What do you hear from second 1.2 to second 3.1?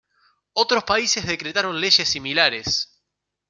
decretaron leyes similares.